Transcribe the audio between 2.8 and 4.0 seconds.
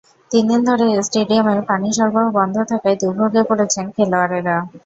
দুর্ভোগে পড়েছেন